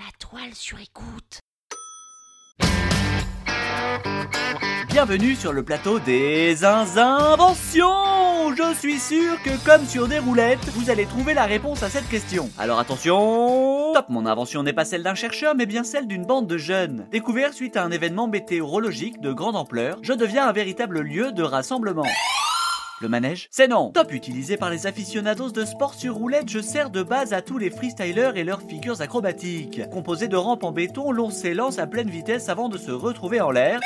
[0.00, 1.40] La toile sur écoute.
[4.88, 7.84] Bienvenue sur le plateau des inventions
[8.56, 12.08] Je suis sûr que comme sur des roulettes, vous allez trouver la réponse à cette
[12.08, 12.48] question.
[12.58, 16.46] Alors attention Top Mon invention n'est pas celle d'un chercheur, mais bien celle d'une bande
[16.46, 17.06] de jeunes.
[17.10, 21.42] Découvert suite à un événement météorologique de grande ampleur, je deviens un véritable lieu de
[21.42, 22.06] rassemblement.
[23.00, 26.90] Le manège C'est non Top utilisé par les aficionados de sport sur roulette, je sers
[26.90, 29.80] de base à tous les freestylers et leurs figures acrobatiques.
[29.90, 33.50] Composé de rampes en béton, l'on s'élance à pleine vitesse avant de se retrouver en
[33.50, 33.80] l'air.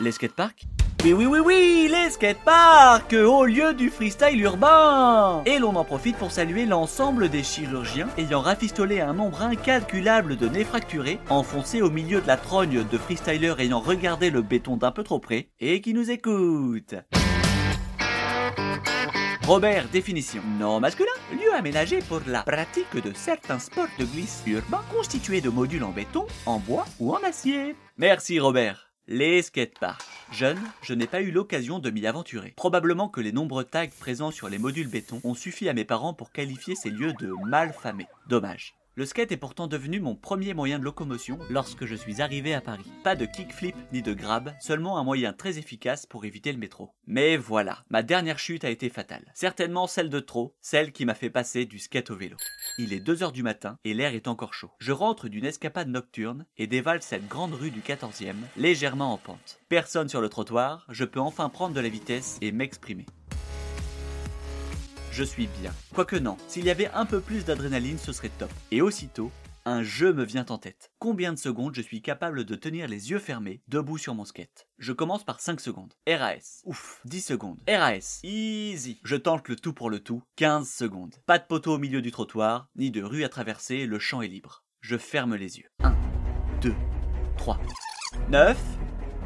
[0.00, 0.62] Les skateparks?
[1.02, 6.16] Oui, oui, oui, oui, les skateparks au lieu du freestyle urbain Et l'on en profite
[6.16, 11.90] pour saluer l'ensemble des chirurgiens ayant rafistolé un nombre incalculable de nez fracturés, enfoncés au
[11.90, 15.80] milieu de la trogne de freestylers ayant regardé le béton d'un peu trop près, et
[15.80, 16.94] qui nous écoutent.
[19.50, 20.44] Robert, définition.
[20.60, 25.48] Non masculin, lieu aménagé pour la pratique de certains sports de glisse urbain constitués de
[25.48, 27.74] modules en béton, en bois ou en acier.
[27.96, 28.92] Merci Robert.
[29.08, 30.06] Les skateparks.
[30.30, 32.54] Jeune, je n'ai pas eu l'occasion de m'y aventurer.
[32.56, 36.14] Probablement que les nombreux tags présents sur les modules béton ont suffi à mes parents
[36.14, 38.06] pour qualifier ces lieux de mal famés.
[38.28, 38.76] Dommage.
[38.96, 42.60] Le skate est pourtant devenu mon premier moyen de locomotion lorsque je suis arrivé à
[42.60, 42.90] Paris.
[43.04, 46.90] Pas de kickflip ni de grab, seulement un moyen très efficace pour éviter le métro.
[47.06, 49.30] Mais voilà, ma dernière chute a été fatale.
[49.34, 52.36] Certainement celle de trop, celle qui m'a fait passer du skate au vélo.
[52.78, 54.72] Il est 2h du matin et l'air est encore chaud.
[54.80, 59.60] Je rentre d'une escapade nocturne et dévale cette grande rue du 14e, légèrement en pente.
[59.68, 63.06] Personne sur le trottoir, je peux enfin prendre de la vitesse et m'exprimer
[65.12, 65.72] je suis bien.
[65.94, 68.50] Quoique non, s'il y avait un peu plus d'adrénaline, ce serait top.
[68.70, 69.30] Et aussitôt,
[69.64, 70.90] un jeu me vient en tête.
[70.98, 74.66] Combien de secondes je suis capable de tenir les yeux fermés, debout sur mon skate?
[74.78, 75.94] Je commence par 5 secondes.
[76.08, 76.62] RAS.
[76.64, 77.00] Ouf.
[77.04, 77.60] 10 secondes.
[77.68, 78.20] RAS.
[78.22, 79.00] Easy.
[79.04, 80.22] Je tente le tout pour le tout.
[80.36, 81.16] 15 secondes.
[81.26, 84.28] Pas de poteau au milieu du trottoir, ni de rue à traverser, le champ est
[84.28, 84.64] libre.
[84.80, 85.68] Je ferme les yeux.
[85.82, 85.94] 1,
[86.62, 86.74] 2,
[87.36, 87.60] 3,
[88.30, 88.58] 9,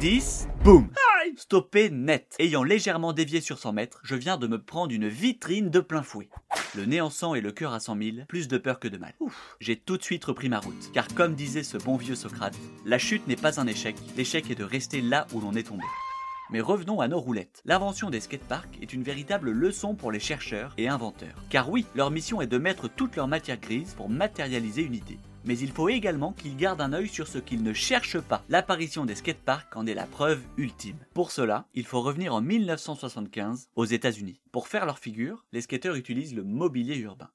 [0.00, 0.88] 10, boum
[1.36, 2.36] Stoppé net.
[2.38, 6.02] Ayant légèrement dévié sur 100 mètres, je viens de me prendre une vitrine de plein
[6.02, 6.28] fouet.
[6.76, 8.98] Le nez en sang et le cœur à 100 000, plus de peur que de
[8.98, 9.14] mal.
[9.60, 12.98] J'ai tout de suite repris ma route, car comme disait ce bon vieux Socrate, la
[12.98, 15.84] chute n'est pas un échec, l'échec est de rester là où l'on est tombé.
[16.52, 17.62] Mais revenons à nos roulettes.
[17.64, 21.42] L'invention des skateparks est une véritable leçon pour les chercheurs et inventeurs.
[21.48, 25.18] Car oui, leur mission est de mettre toute leur matière grise pour matérialiser une idée
[25.44, 28.44] mais il faut également qu'ils gardent un œil sur ce qu'ils ne cherchent pas.
[28.48, 30.98] L'apparition des skateparks en est la preuve ultime.
[31.14, 34.40] Pour cela, il faut revenir en 1975 aux États-Unis.
[34.52, 37.28] Pour faire leur figure, les skateurs utilisent le mobilier urbain.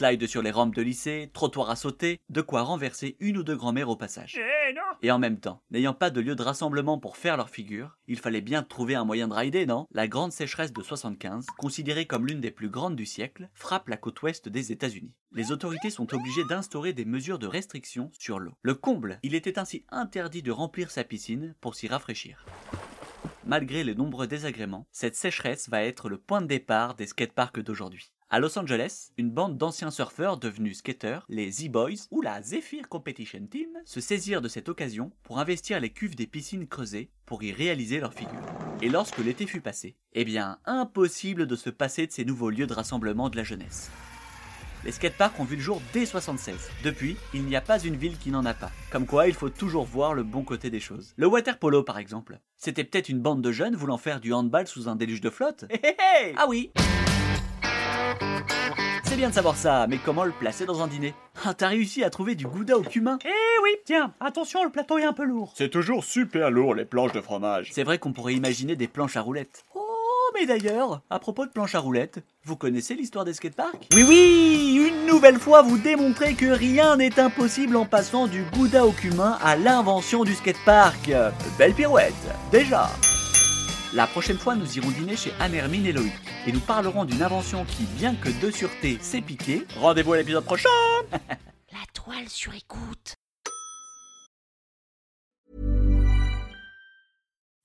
[0.00, 3.54] Slide sur les rampes de lycée, trottoir à sauter, de quoi renverser une ou deux
[3.54, 4.40] grand-mères au passage.
[4.40, 7.98] Eh, Et en même temps, n'ayant pas de lieu de rassemblement pour faire leur figure,
[8.06, 9.86] il fallait bien trouver un moyen de rider, non?
[9.92, 13.98] La grande sécheresse de 75, considérée comme l'une des plus grandes du siècle, frappe la
[13.98, 15.12] côte ouest des États-Unis.
[15.32, 18.54] Les autorités sont obligées d'instaurer des mesures de restriction sur l'eau.
[18.62, 22.46] Le comble, il était ainsi interdit de remplir sa piscine pour s'y rafraîchir.
[23.44, 28.10] Malgré les nombreux désagréments, cette sécheresse va être le point de départ des skateparks d'aujourd'hui.
[28.32, 33.44] À Los Angeles, une bande d'anciens surfeurs devenus skateurs, les Z-Boys ou la Zephyr Competition
[33.50, 37.50] Team, se saisirent de cette occasion pour investir les cuves des piscines creusées pour y
[37.50, 38.46] réaliser leur figure.
[38.82, 42.68] Et lorsque l'été fut passé, eh bien, impossible de se passer de ces nouveaux lieux
[42.68, 43.90] de rassemblement de la jeunesse.
[44.84, 46.54] Les skateparks ont vu le jour dès 76.
[46.84, 48.70] Depuis, il n'y a pas une ville qui n'en a pas.
[48.92, 51.14] Comme quoi, il faut toujours voir le bon côté des choses.
[51.16, 52.38] Le water polo, par exemple.
[52.56, 55.64] C'était peut-être une bande de jeunes voulant faire du handball sous un déluge de flotte
[55.68, 56.70] hé Ah oui
[59.10, 61.14] c'est bien de savoir ça, mais comment le placer dans un dîner?
[61.44, 63.18] Ah, t'as réussi à trouver du gouda au cumin?
[63.24, 65.52] Eh oui, tiens, attention, le plateau est un peu lourd.
[65.56, 67.70] C'est toujours super lourd les planches de fromage.
[67.72, 69.64] C'est vrai qu'on pourrait imaginer des planches à roulettes.
[69.74, 69.80] Oh,
[70.34, 73.88] mais d'ailleurs, à propos de planches à roulettes, vous connaissez l'histoire des skateparks?
[73.94, 78.86] Oui, oui Une nouvelle fois, vous démontrez que rien n'est impossible en passant du gouda
[78.86, 81.10] au cumin à l'invention du skatepark.
[81.58, 82.14] Belle pirouette
[82.52, 82.88] Déjà
[83.92, 86.12] la prochaine fois, nous irons dîner chez Anne-Hermine et Loïc
[86.46, 89.66] et nous parlerons d'une invention qui, bien que de sûreté, s'est piquée.
[89.78, 90.68] Rendez-vous à l'épisode prochain
[91.72, 93.14] La toile sur écoute.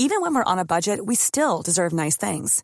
[0.00, 2.62] Even when we're on a budget, we still deserve nice things.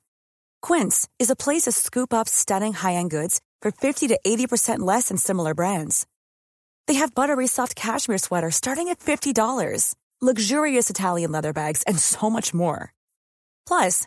[0.63, 5.09] Quince is a place to scoop up stunning high-end goods for 50 to 80% less
[5.09, 6.07] than similar brands.
[6.87, 12.31] They have buttery soft cashmere sweaters starting at $50, luxurious Italian leather bags, and so
[12.31, 12.93] much more.
[13.67, 14.07] Plus,